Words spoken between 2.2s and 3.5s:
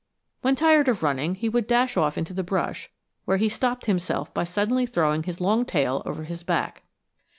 the brush, where he